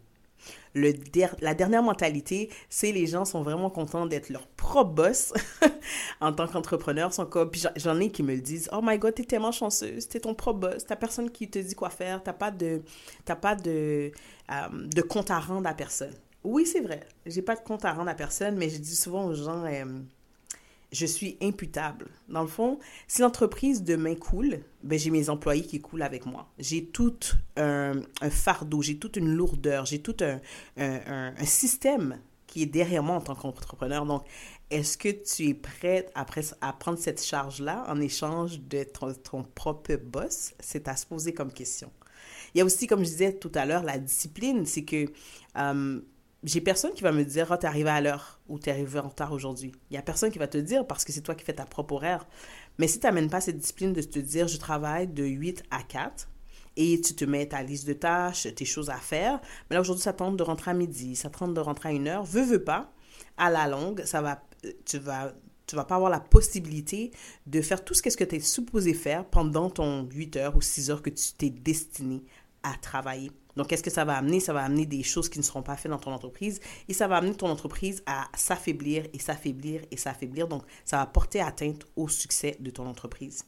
La 0.76 1.54
dernière 1.54 1.84
mentalité, 1.84 2.50
c'est 2.70 2.92
les 2.92 3.08
gens 3.08 3.26
sont 3.26 3.42
vraiment 3.42 3.70
contents 3.70 4.06
d'être 4.06 4.30
leur 4.30 4.48
propre 4.72 4.94
boss 4.94 5.34
en 6.22 6.32
tant 6.32 6.48
qu'entrepreneur. 6.48 7.12
Puis 7.52 7.64
j'en 7.76 8.00
ai 8.00 8.10
qui 8.10 8.24
me 8.24 8.34
le 8.34 8.42
disent 8.42 8.70
Oh 8.72 8.80
my 8.82 8.98
god, 8.98 9.14
t'es 9.16 9.26
tellement 9.26 9.52
chanceuse, 9.52 10.08
t'es 10.08 10.22
ton 10.22 10.34
propre 10.34 10.60
boss, 10.60 10.86
t'as 10.86 10.96
personne 10.96 11.30
qui 11.30 11.50
te 11.50 11.60
dit 11.60 11.76
quoi 11.76 11.90
faire, 11.90 12.24
t'as 12.24 12.32
pas 12.32 12.52
de, 12.52 12.82
pas 13.26 13.56
de, 13.56 14.12
euh, 14.50 14.54
de 14.72 15.02
compte 15.02 15.30
à 15.30 15.40
rendre 15.40 15.68
à 15.68 15.74
personne. 15.74 16.14
Oui, 16.46 16.66
c'est 16.66 16.80
vrai, 16.80 17.02
j'ai 17.26 17.42
pas 17.42 17.56
de 17.56 17.60
compte 17.60 17.84
à 17.84 17.92
rendre 17.92 18.10
à 18.10 18.14
personne, 18.14 18.56
mais 18.56 18.70
je 18.70 18.78
dis 18.78 18.96
souvent 18.96 19.26
aux 19.26 19.34
gens 19.34 19.66
euh, 19.66 19.84
je 20.94 21.06
suis 21.06 21.38
imputable. 21.42 22.08
Dans 22.30 22.42
le 22.42 22.48
fond, 22.48 22.80
si 23.08 23.22
l'entreprise 23.22 23.84
demain 23.84 24.16
coule, 24.16 24.60
ben 24.84 24.98
j'ai 24.98 25.10
mes 25.10 25.30
employés 25.30 25.64
qui 25.64 25.82
coulent 25.82 26.02
avec 26.02 26.26
moi. 26.26 26.48
J'ai 26.60 26.86
tout 26.86 27.20
un, 27.58 28.02
fardeau, 28.30 28.82
j'ai 28.82 28.98
toute 28.98 29.18
une 29.18 29.34
lourdeur, 29.34 29.86
j'ai 29.86 30.00
tout 30.00 30.16
un, 30.22 30.40
un, 30.78 31.46
système 31.46 32.20
qui 32.52 32.64
est 32.64 32.68
derrière 32.68 33.02
moi 33.02 33.16
en 33.16 33.22
tant 33.22 33.34
qu'entrepreneur. 33.34 34.06
Donc, 34.06 34.24
est-ce 34.70 34.98
que 34.98 35.10
tu 35.10 35.48
es 35.48 35.54
prête 35.54 36.12
à, 36.14 36.26
prendre 36.74 37.00
cette 37.00 37.24
charge-là 37.24 37.86
en 37.88 38.00
échange 38.02 38.60
de 38.60 38.84
ton, 38.84 39.44
propre 39.44 39.96
boss? 39.96 40.54
C'est 40.60 40.88
à 40.90 40.98
se 40.98 41.06
poser 41.06 41.34
comme 41.34 41.52
question. 41.52 41.90
Il 42.54 42.58
y 42.58 42.62
a 42.62 42.66
aussi, 42.66 42.88
comme 42.88 43.00
je 43.00 43.10
disais 43.10 43.34
tout 43.34 43.52
à 43.56 43.66
l'heure, 43.66 43.84
la 43.84 43.98
discipline. 43.98 44.66
C'est 44.66 44.84
que 44.84 45.06
euh, 45.58 46.02
j'ai 46.44 46.60
personne 46.60 46.92
qui 46.92 47.04
va 47.04 47.14
me 47.14 47.24
dire, 47.24 47.48
oh, 47.50 47.56
t'es 47.56 47.68
arrivé 47.68 47.90
à 47.90 48.02
l'heure 48.02 48.42
ou 48.50 48.60
t'es 48.60 48.72
arrivé 48.72 49.00
en 49.00 49.08
retard 49.08 49.32
aujourd'hui. 49.32 49.72
Il 49.90 49.94
y 49.94 49.98
a 49.98 50.02
personne 50.02 50.30
qui 50.30 50.40
va 50.40 50.48
te 50.48 50.58
dire 50.58 50.86
parce 50.86 51.06
que 51.06 51.14
c'est 51.14 51.22
toi 51.22 51.36
qui 51.36 51.46
fais 51.46 51.54
ta 51.54 51.66
propre 51.66 51.94
horaire. 51.94 52.28
Mais 52.78 52.90
si 52.90 53.00
tu 53.00 53.06
n'amènes 53.06 53.30
pas 53.30 53.40
cette 53.40 53.58
discipline 53.58 53.94
de 53.94 54.02
te 54.02 54.20
dire, 54.20 54.50
je 54.50 54.58
travaille 54.58 55.08
de 55.08 55.24
8 55.24 55.64
à 55.72 55.84
4 55.84 56.28
et 56.78 57.02
tu 57.02 57.14
te 57.16 57.26
mets 57.26 57.48
ta 57.48 57.64
liste 57.64 57.88
de 57.88 57.94
tâches, 57.94 58.48
tes 58.56 58.66
choses 58.66 58.90
à 58.90 58.98
faire, 58.98 59.40
mais 59.70 59.76
là 59.76 59.82
aujourd'hui, 59.82 60.04
ça 60.04 60.14
tente 60.14 60.38
de 60.38 60.44
rentrer 60.44 60.72
à 60.72 60.74
midi, 60.74 61.16
ça 61.16 61.30
tente 61.30 61.54
de 61.54 61.60
rentrer 61.60 61.90
à 61.90 61.92
une 61.92 62.08
heure, 62.08 62.24
veux, 62.24 62.44
veux 62.44 62.64
pas, 62.64 62.92
à 63.38 63.50
la 63.50 63.68
longue, 63.68 64.04
ça 64.06 64.22
va, 64.22 64.44
tu 64.86 64.98
vas 65.00 65.34
tu 65.68 65.78
vas 65.78 65.86
pas 65.86 65.96
avoir 65.96 66.12
la 66.12 66.20
possibilité 66.20 67.12
de 67.46 67.62
faire 67.62 67.86
tout 67.86 67.94
ce 67.94 68.02
que 68.02 68.24
tu 68.26 68.36
es 68.36 68.40
supposé 68.42 68.94
faire 68.94 69.24
pendant 69.24 69.70
ton 69.70 70.04
8 70.04 70.36
heures 70.36 70.56
ou 70.58 70.62
6 70.62 70.92
heures 70.92 71.02
que 71.02 71.10
tu 71.10 71.32
t'es 71.38 71.50
destiné 71.50 72.26
à 72.62 72.74
travailler. 72.74 73.32
Donc, 73.56 73.68
qu'est-ce 73.68 73.84
que 73.84 73.90
ça 73.90 74.04
va 74.04 74.18
amener? 74.18 74.42
Ça 74.42 74.52
va 74.52 74.64
amener 74.64 74.86
des 74.86 75.02
choses 75.02 75.30
qui 75.30 75.40
ne 75.40 75.44
seront 75.44 75.64
pas 75.64 75.78
faites 75.78 75.92
dans 75.92 75.98
ton 75.98 76.12
entreprise 76.12 76.60
et 76.90 76.94
ça 76.94 77.08
va 77.08 77.18
amener 77.18 77.36
ton 77.36 77.48
entreprise 77.48 78.04
à 78.06 78.28
s'affaiblir 78.36 79.06
et 79.14 79.20
s'affaiblir 79.20 79.82
et 79.92 79.98
s'affaiblir. 79.98 80.48
Donc, 80.50 80.64
ça 80.84 80.98
va 80.98 81.06
porter 81.06 81.40
atteinte 81.40 81.86
au 81.96 82.10
succès 82.10 82.58
de 82.60 82.70
ton 82.70 82.86
entreprise. 82.86 83.46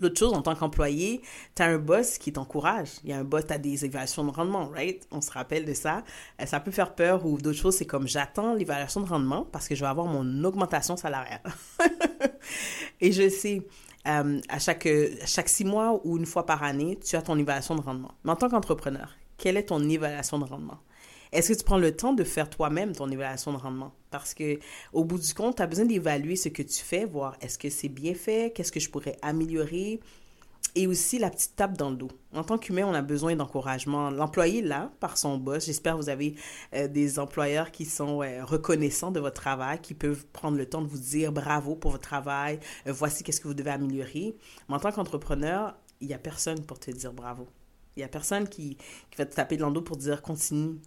L'autre 0.00 0.18
chose, 0.18 0.32
en 0.32 0.42
tant 0.42 0.54
qu'employé, 0.54 1.22
tu 1.54 1.62
as 1.62 1.66
un 1.66 1.78
boss 1.78 2.18
qui 2.18 2.32
t'encourage. 2.32 2.88
Il 3.04 3.10
y 3.10 3.12
a 3.12 3.18
un 3.18 3.24
boss, 3.24 3.46
tu 3.46 3.52
as 3.52 3.58
des 3.58 3.84
évaluations 3.84 4.24
de 4.24 4.30
rendement, 4.30 4.68
right? 4.68 5.06
On 5.10 5.20
se 5.20 5.30
rappelle 5.30 5.64
de 5.64 5.74
ça. 5.74 6.02
Euh, 6.40 6.46
ça 6.46 6.60
peut 6.60 6.70
faire 6.70 6.94
peur 6.94 7.24
ou 7.26 7.38
d'autres 7.38 7.58
choses, 7.58 7.76
c'est 7.76 7.86
comme 7.86 8.06
j'attends 8.06 8.54
l'évaluation 8.54 9.00
de 9.00 9.08
rendement 9.08 9.44
parce 9.44 9.68
que 9.68 9.74
je 9.74 9.80
vais 9.80 9.88
avoir 9.88 10.06
mon 10.06 10.44
augmentation 10.44 10.96
salariale. 10.96 11.42
et 13.00 13.12
je 13.12 13.28
sais, 13.28 13.62
euh, 14.06 14.40
à 14.48 14.58
chaque, 14.58 14.88
chaque 15.26 15.48
six 15.48 15.64
mois 15.64 16.00
ou 16.04 16.18
une 16.18 16.26
fois 16.26 16.46
par 16.46 16.62
année, 16.62 16.98
tu 17.04 17.16
as 17.16 17.22
ton 17.22 17.38
évaluation 17.38 17.74
de 17.74 17.80
rendement. 17.80 18.12
Mais 18.24 18.32
en 18.32 18.36
tant 18.36 18.48
qu'entrepreneur, 18.48 19.10
quelle 19.38 19.56
est 19.56 19.64
ton 19.64 19.82
évaluation 19.88 20.38
de 20.38 20.44
rendement? 20.44 20.78
Est-ce 21.32 21.52
que 21.52 21.58
tu 21.58 21.64
prends 21.64 21.78
le 21.78 21.94
temps 21.94 22.12
de 22.12 22.24
faire 22.24 22.48
toi-même 22.48 22.94
ton 22.94 23.10
évaluation 23.10 23.52
de 23.52 23.58
rendement? 23.58 23.92
Parce 24.10 24.34
que 24.34 24.58
au 24.92 25.04
bout 25.04 25.18
du 25.18 25.34
compte, 25.34 25.56
tu 25.56 25.62
as 25.62 25.66
besoin 25.66 25.86
d'évaluer 25.86 26.36
ce 26.36 26.48
que 26.48 26.62
tu 26.62 26.82
fais, 26.82 27.04
voir 27.04 27.36
est-ce 27.40 27.58
que 27.58 27.70
c'est 27.70 27.88
bien 27.88 28.14
fait, 28.14 28.52
qu'est-ce 28.54 28.72
que 28.72 28.80
je 28.80 28.90
pourrais 28.90 29.16
améliorer, 29.22 30.00
et 30.76 30.86
aussi 30.86 31.18
la 31.18 31.30
petite 31.30 31.56
tape 31.56 31.76
dans 31.76 31.90
le 31.90 31.96
dos. 31.96 32.10
En 32.34 32.44
tant 32.44 32.58
qu'humain, 32.58 32.84
on 32.86 32.92
a 32.92 33.00
besoin 33.00 33.34
d'encouragement. 33.34 34.10
L'employé, 34.10 34.60
là, 34.60 34.90
par 35.00 35.16
son 35.16 35.38
boss, 35.38 35.64
j'espère 35.64 35.94
que 35.96 36.02
vous 36.02 36.08
avez 36.10 36.34
euh, 36.74 36.86
des 36.86 37.18
employeurs 37.18 37.70
qui 37.72 37.86
sont 37.86 38.18
reconnaissants 38.18 39.10
de 39.10 39.18
votre 39.18 39.40
travail, 39.40 39.80
qui 39.80 39.94
peuvent 39.94 40.26
prendre 40.32 40.58
le 40.58 40.66
temps 40.66 40.82
de 40.82 40.88
vous 40.88 40.98
dire 40.98 41.32
bravo 41.32 41.76
pour 41.76 41.92
votre 41.92 42.06
travail, 42.06 42.60
euh, 42.86 42.92
voici 42.92 43.24
qu'est-ce 43.24 43.40
que 43.40 43.48
vous 43.48 43.54
devez 43.54 43.70
améliorer. 43.70 44.36
Mais 44.68 44.74
en 44.74 44.78
tant 44.78 44.92
qu'entrepreneur, 44.92 45.74
il 46.00 46.08
n'y 46.08 46.14
a 46.14 46.18
personne 46.18 46.62
pour 46.62 46.78
te 46.78 46.90
dire 46.90 47.12
bravo. 47.12 47.48
Il 47.96 48.00
n'y 48.00 48.04
a 48.04 48.08
personne 48.08 48.46
qui, 48.46 48.76
qui 49.10 49.16
va 49.16 49.24
te 49.24 49.34
taper 49.34 49.56
dans 49.56 49.68
le 49.68 49.74
dos 49.74 49.82
pour 49.82 49.96
dire 49.96 50.20
continue. 50.20 50.78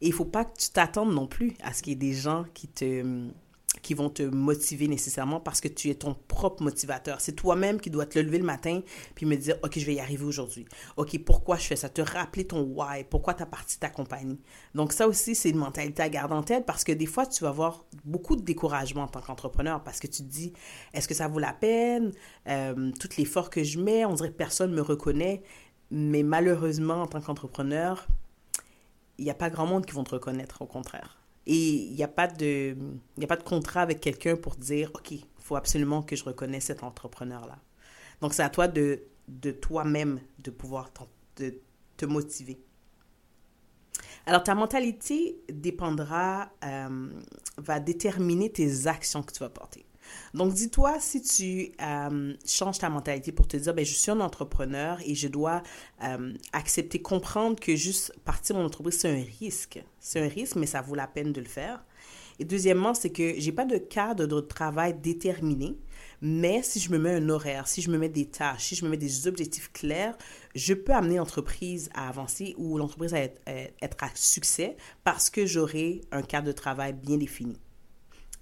Et 0.00 0.06
il 0.06 0.12
faut 0.12 0.24
pas 0.24 0.44
que 0.44 0.56
tu 0.58 0.70
t'attendes 0.70 1.12
non 1.12 1.26
plus 1.26 1.54
à 1.62 1.72
ce 1.72 1.82
qu'il 1.82 1.92
y 1.92 1.96
ait 1.96 2.10
des 2.10 2.14
gens 2.14 2.44
qui 2.54 2.68
te 2.68 3.30
qui 3.82 3.94
vont 3.94 4.10
te 4.10 4.22
motiver 4.22 4.88
nécessairement 4.88 5.40
parce 5.40 5.60
que 5.60 5.68
tu 5.68 5.88
es 5.90 5.94
ton 5.94 6.14
propre 6.14 6.62
motivateur. 6.62 7.20
C'est 7.20 7.32
toi-même 7.32 7.80
qui 7.80 7.90
dois 7.90 8.06
te 8.06 8.18
lever 8.18 8.38
le 8.38 8.44
matin 8.44 8.80
puis 9.14 9.26
me 9.26 9.36
dire, 9.36 9.56
OK, 9.62 9.78
je 9.78 9.84
vais 9.84 9.94
y 9.94 10.00
arriver 10.00 10.24
aujourd'hui. 10.24 10.66
OK, 10.96 11.18
pourquoi 11.24 11.56
je 11.56 11.64
fais 11.66 11.76
ça? 11.76 11.88
Te 11.88 12.00
rappeler 12.00 12.46
ton 12.46 12.62
why, 12.62 13.04
pourquoi 13.08 13.34
tu 13.34 13.42
as 13.42 13.46
parti 13.46 13.78
ta 13.78 13.88
compagnie. 13.88 14.40
Donc 14.74 14.92
ça 14.92 15.06
aussi, 15.06 15.34
c'est 15.34 15.50
une 15.50 15.58
mentalité 15.58 16.02
à 16.02 16.08
garder 16.08 16.34
en 16.34 16.42
tête 16.42 16.66
parce 16.66 16.84
que 16.84 16.92
des 16.92 17.06
fois, 17.06 17.26
tu 17.26 17.44
vas 17.44 17.50
avoir 17.50 17.84
beaucoup 18.04 18.36
de 18.36 18.42
découragement 18.42 19.02
en 19.02 19.08
tant 19.08 19.20
qu'entrepreneur 19.20 19.82
parce 19.82 20.00
que 20.00 20.06
tu 20.06 20.22
te 20.22 20.28
dis, 20.28 20.52
est-ce 20.92 21.08
que 21.08 21.14
ça 21.14 21.28
vaut 21.28 21.38
la 21.38 21.52
peine? 21.52 22.12
Euh, 22.48 22.90
tout 22.98 23.08
l'effort 23.16 23.50
que 23.50 23.62
je 23.62 23.78
mets, 23.78 24.04
on 24.04 24.14
dirait 24.14 24.30
que 24.30 24.36
personne 24.36 24.72
me 24.72 24.82
reconnaît. 24.82 25.42
Mais 25.90 26.22
malheureusement, 26.22 27.02
en 27.02 27.06
tant 27.06 27.20
qu'entrepreneur, 27.20 28.06
il 29.18 29.24
n'y 29.24 29.30
a 29.30 29.34
pas 29.34 29.50
grand 29.50 29.66
monde 29.66 29.84
qui 29.84 29.92
vont 29.92 30.04
te 30.04 30.12
reconnaître, 30.12 30.62
au 30.62 30.66
contraire. 30.66 31.18
Et 31.46 31.86
il 31.86 31.94
n'y 31.94 32.02
a, 32.02 32.08
pas 32.08 32.28
de, 32.28 32.76
a 33.20 33.26
pas 33.26 33.36
de 33.36 33.42
contrat 33.42 33.82
avec 33.82 34.00
quelqu'un 34.00 34.36
pour 34.36 34.56
dire, 34.56 34.90
OK, 34.94 35.10
il 35.12 35.24
faut 35.38 35.56
absolument 35.56 36.02
que 36.02 36.14
je 36.14 36.24
reconnaisse 36.24 36.64
cet 36.64 36.82
entrepreneur-là. 36.82 37.58
Donc, 38.20 38.34
c'est 38.34 38.42
à 38.42 38.50
toi 38.50 38.68
de, 38.68 39.02
de 39.28 39.50
toi-même 39.50 40.20
de 40.40 40.50
pouvoir 40.50 40.90
de, 41.36 41.54
te 41.96 42.06
motiver. 42.06 42.58
Alors, 44.28 44.42
ta 44.42 44.54
mentalité 44.54 45.40
dépendra, 45.50 46.50
euh, 46.62 47.08
va 47.56 47.80
déterminer 47.80 48.52
tes 48.52 48.86
actions 48.86 49.22
que 49.22 49.32
tu 49.32 49.38
vas 49.38 49.48
porter. 49.48 49.86
Donc, 50.34 50.52
dis-toi, 50.52 51.00
si 51.00 51.22
tu 51.22 51.72
euh, 51.80 52.34
changes 52.46 52.78
ta 52.78 52.90
mentalité 52.90 53.32
pour 53.32 53.48
te 53.48 53.56
dire, 53.56 53.72
ben, 53.72 53.86
je 53.86 53.94
suis 53.94 54.10
un 54.10 54.20
entrepreneur 54.20 54.98
et 55.06 55.14
je 55.14 55.28
dois 55.28 55.62
euh, 56.04 56.34
accepter, 56.52 57.00
comprendre 57.00 57.58
que 57.58 57.74
juste 57.74 58.12
partir 58.26 58.56
mon 58.56 58.66
entreprise, 58.66 58.98
c'est 58.98 59.08
un 59.08 59.24
risque. 59.40 59.82
C'est 59.98 60.20
un 60.20 60.28
risque, 60.28 60.56
mais 60.56 60.66
ça 60.66 60.82
vaut 60.82 60.94
la 60.94 61.06
peine 61.06 61.32
de 61.32 61.40
le 61.40 61.48
faire. 61.48 61.82
Et 62.38 62.44
deuxièmement, 62.44 62.92
c'est 62.92 63.10
que 63.10 63.32
j'ai 63.38 63.52
pas 63.52 63.64
de 63.64 63.78
cadre 63.78 64.26
de 64.26 64.40
travail 64.40 64.92
déterminé, 64.92 65.78
mais 66.20 66.62
si 66.62 66.80
je 66.80 66.90
me 66.90 66.98
mets 66.98 67.14
un 67.14 67.28
horaire, 67.28 67.68
si 67.68 67.82
je 67.82 67.90
me 67.90 67.98
mets 67.98 68.08
des 68.08 68.26
tâches, 68.26 68.64
si 68.64 68.74
je 68.74 68.84
me 68.84 68.90
mets 68.90 68.96
des 68.96 69.26
objectifs 69.26 69.72
clairs, 69.72 70.16
je 70.54 70.74
peux 70.74 70.92
amener 70.92 71.16
l'entreprise 71.16 71.90
à 71.94 72.08
avancer 72.08 72.54
ou 72.58 72.76
l'entreprise 72.78 73.14
à 73.14 73.20
être, 73.20 73.40
être 73.80 73.96
à 74.02 74.10
succès 74.14 74.76
parce 75.04 75.30
que 75.30 75.46
j'aurai 75.46 76.00
un 76.10 76.22
cadre 76.22 76.48
de 76.48 76.52
travail 76.52 76.92
bien 76.92 77.18
défini. 77.18 77.56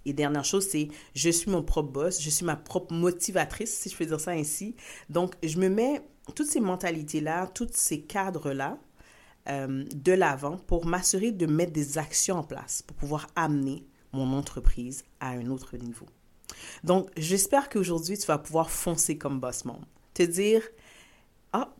Et 0.06 0.12
dernière 0.12 0.44
chose, 0.44 0.68
c'est 0.68 0.88
je 1.14 1.30
suis 1.30 1.50
mon 1.50 1.62
propre 1.64 1.90
boss, 1.90 2.22
je 2.22 2.30
suis 2.30 2.44
ma 2.44 2.56
propre 2.56 2.94
motivatrice, 2.94 3.76
si 3.76 3.88
je 3.90 3.96
peux 3.96 4.06
dire 4.06 4.20
ça 4.20 4.30
ainsi. 4.30 4.76
Donc, 5.10 5.34
je 5.42 5.58
me 5.58 5.68
mets 5.68 6.00
toutes 6.34 6.48
ces 6.48 6.60
mentalités-là, 6.60 7.48
tous 7.48 7.68
ces 7.72 8.02
cadres-là 8.02 8.78
euh, 9.48 9.84
de 9.94 10.12
l'avant 10.12 10.58
pour 10.58 10.86
m'assurer 10.86 11.32
de 11.32 11.46
mettre 11.46 11.72
des 11.72 11.98
actions 11.98 12.36
en 12.36 12.44
place 12.44 12.82
pour 12.82 12.96
pouvoir 12.96 13.26
amener 13.34 13.84
mon 14.12 14.32
entreprise 14.32 15.04
à 15.18 15.30
un 15.30 15.46
autre 15.50 15.76
niveau. 15.76 16.06
Donc, 16.84 17.10
j'espère 17.16 17.68
qu'aujourd'hui, 17.68 18.18
tu 18.18 18.26
vas 18.26 18.38
pouvoir 18.38 18.70
foncer 18.70 19.18
comme 19.18 19.40
boss 19.40 19.64
mom. 19.64 19.80
Te 20.14 20.22
dire, 20.22 20.62
ah, 21.52 21.74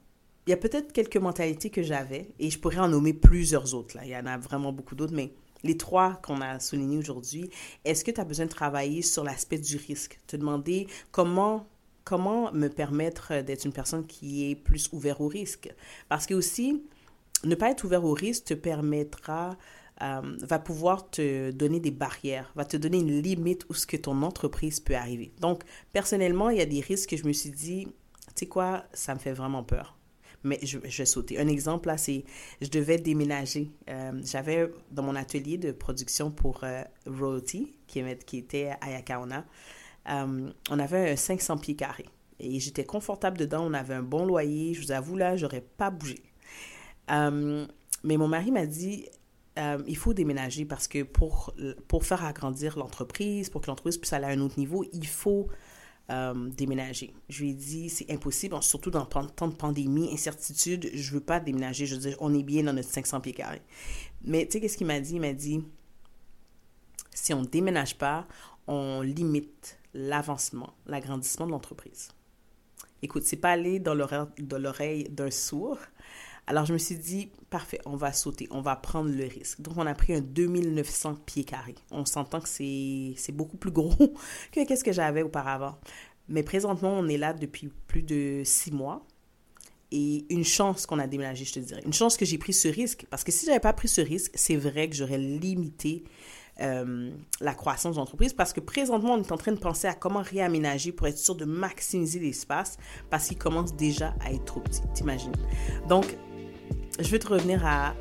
il 0.47 0.51
y 0.51 0.53
a 0.53 0.57
peut-être 0.57 0.93
quelques 0.93 1.17
mentalités 1.17 1.71
que 1.71 1.83
j'avais 1.83 2.29
et 2.39 2.51
je 2.51 2.59
pourrais 2.59 2.79
en 2.79 2.89
nommer 2.89 3.13
plusieurs 3.13 3.75
autres. 3.75 3.97
Là. 3.97 4.05
Il 4.05 4.11
y 4.11 4.17
en 4.17 4.27
a 4.27 4.39
vraiment 4.39 4.73
beaucoup 4.73 4.95
d'autres, 4.95 5.15
mais 5.15 5.33
les 5.65 5.77
trois 5.77 6.15
qu'on 6.23 6.41
a 6.41 6.61
soulignés 6.61 6.99
aujourd'hui, 6.99 7.51
est-ce 7.85 8.05
que 8.05 8.11
tu 8.11 8.21
as 8.21 8.25
besoin 8.25 8.47
de 8.47 8.51
travailler 8.51 9.03
sur 9.03 9.25
l'aspect 9.25 9.59
du 9.59 9.77
risque? 9.77 10.19
Te 10.27 10.37
demander 10.37 10.87
comment 11.11 11.67
comment 12.07 12.53
me 12.53 12.69
permettre 12.69 13.43
d'être 13.43 13.65
une 13.65 13.73
personne 13.73 14.07
qui 14.07 14.49
est 14.49 14.55
plus 14.55 14.89
ouverte 14.93 15.21
au 15.21 15.27
risque. 15.27 15.75
Parce 16.09 16.25
que 16.25 16.35
aussi, 16.35 16.85
ne 17.43 17.57
pas 17.57 17.71
être 17.71 17.83
ouvert 17.83 18.05
au 18.05 18.13
risque 18.13 18.45
te 18.45 18.55
permettra, 18.55 19.57
euh, 20.03 20.37
va 20.43 20.59
pouvoir 20.59 21.11
te 21.11 21.51
donner 21.51 21.81
des 21.81 21.91
barrières, 21.91 22.53
va 22.55 22.65
te 22.65 22.77
donner 22.77 22.99
une 22.99 23.21
limite 23.21 23.65
où 23.71 23.75
ce 23.75 23.87
que 23.87 23.97
ton 23.97 24.23
entreprise 24.23 24.81
peut 24.81 24.97
arriver. 24.97 25.33
Donc, 25.41 25.63
personnellement, 25.93 26.51
il 26.51 26.59
y 26.59 26.63
a 26.63 26.67
des 26.67 26.81
risques 26.81 27.11
que 27.11 27.17
je 27.17 27.27
me 27.27 27.33
suis 27.33 27.51
dit, 27.51 27.87
tu 27.87 28.33
sais 28.37 28.47
quoi, 28.47 28.85
ça 28.93 29.15
me 29.15 29.19
fait 29.19 29.33
vraiment 29.33 29.63
peur 29.63 29.97
mais 30.47 30.59
je, 30.63 30.79
vais 30.79 31.07
sauter. 31.07 31.39
Un 31.39 31.49
exemple, 31.49 31.89
là, 31.89 31.99
c'est, 31.99 32.25
je 32.61 32.69
devais 32.69 32.99
déménager. 32.99 33.71
Euh, 33.91 34.13
j'avais 34.25 34.71
dans 34.93 35.03
mon 35.03 35.17
atelier 35.17 35.59
de 35.59 35.73
production 35.73 36.31
pour 36.31 36.61
euh, 36.63 36.83
Royalty, 37.07 37.75
qui, 37.87 38.03
qui 38.25 38.39
était 38.39 38.71
à 38.81 38.91
Yakaona, 38.91 39.45
euh, 40.09 40.51
on 40.71 40.79
avait 40.79 41.11
un 41.11 41.17
500 41.17 41.59
pieds 41.59 41.77
carrés. 41.77 42.07
Et 42.39 42.61
j'étais 42.61 42.85
confortable 42.85 43.39
dedans, 43.39 43.67
on 43.67 43.75
avait 43.75 43.95
un 43.95 44.03
bon 44.03 44.25
loyer. 44.25 44.75
Je 44.75 44.83
vous 44.83 44.93
avoue, 44.93 45.17
là, 45.17 45.37
j'aurais 45.37 45.65
pas 45.77 45.91
bougé. 45.91 46.23
mais 47.09 48.17
mon 48.17 48.29
mari 48.29 48.53
m'a 48.53 48.67
dit, 48.67 49.09
il 49.57 49.97
faut 49.97 50.13
déménager 50.13 50.65
parce 50.65 50.89
que 50.89 51.03
pour, 51.03 51.55
pour 51.89 52.05
faire 52.05 52.25
agrandir 52.25 52.79
l'entreprise, 52.79 53.49
pour 53.49 53.61
que 53.61 53.69
l'entreprise 53.69 53.97
puisse 53.97 54.13
aller 54.13 54.27
à 54.27 54.29
un 54.29 54.41
autre 54.41 54.59
niveau, 54.59 54.85
il 54.93 55.07
faut 55.07 55.49
euh, 56.09 56.51
déménager. 56.51 57.13
Je 57.29 57.43
lui 57.43 57.51
ai 57.51 57.55
dit, 57.55 57.89
c'est 57.91 58.09
impossible, 58.13 58.63
surtout 58.63 58.93
dans 58.93 59.01
le 59.01 59.29
temps 59.29 59.49
de 59.49 59.55
pandémie, 59.55 60.13
incertitude, 60.13 60.89
je 60.95 61.13
veux 61.13 61.21
pas 61.21 61.41
déménager. 61.41 61.85
Je 61.85 61.97
veux 61.97 62.01
dire, 62.01 62.17
on 62.21 62.33
est 62.33 62.45
bien 62.45 62.63
dans 62.63 62.73
notre 62.73 62.91
500 62.91 63.21
pieds 63.21 63.33
carrés. 63.33 63.63
Mais 64.23 64.47
tu 64.47 64.53
sais, 64.53 64.61
qu'est-ce 64.61 64.77
qu'il 64.77 64.87
m'a 64.87 65.01
dit? 65.01 65.15
Il 65.15 65.21
m'a 65.21 65.33
dit, 65.33 65.65
si 67.13 67.35
on 67.35 67.43
ne 67.43 67.47
déménage 67.47 67.99
pas, 67.99 68.29
on 68.69 69.01
limite 69.01 69.81
l'avancement, 69.95 70.75
l'agrandissement 70.87 71.47
de 71.47 71.51
l'entreprise. 71.51 72.11
Écoute, 73.03 73.25
c'est 73.25 73.37
pas 73.37 73.51
aller 73.51 73.81
dans 73.81 73.95
l'oreille 73.95 75.09
d'un 75.11 75.33
sourd, 75.33 75.79
alors, 76.49 76.65
je 76.65 76.73
me 76.73 76.79
suis 76.79 76.97
dit, 76.97 77.31
parfait, 77.51 77.81
on 77.87 77.97
va 77.97 78.13
sauter, 78.13 78.47
on 78.53 78.61
va 78.61 78.77
prendre 78.77 79.11
le 79.11 79.25
risque. 79.25 79.61
Donc, 79.61 79.75
on 79.79 79.87
a 79.87 79.95
pris 79.95 80.15
un 80.15 80.21
2900 80.21 81.17
pieds 81.27 81.45
carrés. 81.45 81.75
On 81.91 82.05
s'entend 82.05 82.41
que 82.41 82.49
c'est 82.49 83.33
beaucoup 83.33 83.57
plus 83.57 83.73
gros 83.73 84.15
que 84.53 84.65
qu'est-ce 84.65 84.85
que 84.85 84.93
j'avais 84.93 85.23
auparavant. 85.23 85.77
Mais 86.29 86.45
présentement, 86.45 86.93
on 86.93 87.09
est 87.09 87.19
là 87.19 87.33
depuis 87.33 87.71
plus 87.89 88.03
de 88.03 88.43
six 88.45 88.71
mois. 88.71 89.05
Et 89.91 90.25
une 90.31 90.45
chance 90.45 90.87
qu'on 90.87 90.99
a 90.99 91.07
déménagé, 91.07 91.45
je 91.45 91.55
te 91.55 91.61
dirais. 91.61 91.83
Une 91.85 91.93
chance 91.93 92.17
que 92.17 92.25
j'ai 92.25 92.39
pris 92.39 92.53
ce 92.53 92.69
risque. 92.69 93.07
Parce 93.11 93.25
que 93.25 93.33
si 93.33 93.47
je 93.47 93.51
n'avais 93.51 93.61
pas 93.61 93.73
pris 93.73 93.89
ce 93.89 94.01
risque, 94.01 94.33
c'est 94.35 94.57
vrai 94.57 94.89
que 94.89 94.95
j'aurais 94.95 95.19
limité 95.19 96.05
euh, 96.61 97.11
la 97.41 97.55
croissance 97.55 97.97
de 97.97 98.01
l'entreprise 98.01 98.33
parce 98.33 98.55
que 98.55 98.61
présentement, 98.61 99.13
on 99.15 99.23
est 99.23 99.31
en 99.31 99.37
train 99.37 99.53
de 99.53 99.59
penser 99.59 99.89
à 99.89 99.95
comment 99.95 100.23
réaménager 100.23 100.91
pour 100.91 101.07
être 101.07 101.19
sûr 101.19 101.35
de 101.35 101.45
maximiser 101.45 102.19
l'espace 102.19 102.79
parce 103.11 103.29
qu'il 103.29 103.37
commence 103.37 103.77
déjà 103.77 104.15
à 104.25 104.33
être 104.33 104.47
trop 104.47 104.61
petit, 104.61 104.81
t'imagines. 104.95 105.35
Donc, 105.87 106.17
je 106.99 107.09
veux 107.09 107.19
te 107.19 107.29
revenir 107.29 107.65
à 107.67 107.95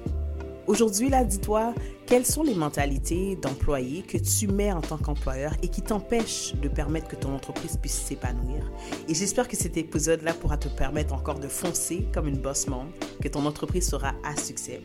aujourd'hui, 0.67 1.09
là, 1.09 1.23
dis-toi, 1.23 1.73
quelles 2.05 2.25
sont 2.25 2.43
les 2.43 2.55
mentalités 2.55 3.35
d'employés 3.35 4.03
que 4.03 4.17
tu 4.17 4.47
mets 4.47 4.71
en 4.71 4.81
tant 4.81 4.97
qu'employeur 4.97 5.53
et 5.61 5.67
qui 5.67 5.81
t'empêchent 5.81 6.53
de 6.55 6.67
permettre 6.67 7.07
que 7.07 7.15
ton 7.15 7.33
entreprise 7.33 7.77
puisse 7.77 7.99
s'épanouir? 7.99 8.71
Et 9.07 9.13
j'espère 9.13 9.47
que 9.47 9.55
cet 9.55 9.77
épisode-là 9.77 10.33
pourra 10.33 10.57
te 10.57 10.67
permettre 10.67 11.13
encore 11.13 11.39
de 11.39 11.47
foncer 11.47 12.07
comme 12.13 12.27
une 12.27 12.37
boss 12.37 12.67
monde, 12.67 12.87
que 13.21 13.27
ton 13.27 13.45
entreprise 13.45 13.87
sera 13.87 14.13
à 14.23 14.35
succès 14.35 14.81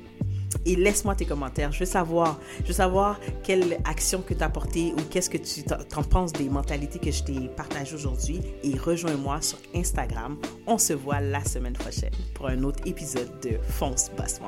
et 0.64 0.76
laisse-moi 0.76 1.14
tes 1.14 1.24
commentaires. 1.24 1.72
Je 1.72 1.80
veux 1.80 1.84
savoir, 1.86 2.38
je 2.62 2.68
veux 2.68 2.74
savoir 2.74 3.20
quelle 3.42 3.78
action 3.84 4.22
que 4.22 4.34
tu 4.34 4.42
as 4.42 4.48
portée 4.48 4.92
ou 4.96 5.02
qu'est-ce 5.10 5.30
que 5.30 5.38
tu 5.38 5.62
t'en 5.62 6.02
penses 6.02 6.32
des 6.32 6.48
mentalités 6.48 6.98
que 6.98 7.10
je 7.10 7.22
t'ai 7.22 7.48
partagées 7.56 7.94
aujourd'hui 7.94 8.40
et 8.62 8.76
rejoins-moi 8.76 9.40
sur 9.40 9.58
Instagram. 9.74 10.38
On 10.66 10.78
se 10.78 10.92
voit 10.92 11.20
la 11.20 11.44
semaine 11.44 11.74
prochaine 11.74 12.12
pour 12.34 12.48
un 12.48 12.62
autre 12.62 12.80
épisode 12.86 13.30
de 13.42 13.58
Fonce 13.62 14.10
Basse 14.16 14.40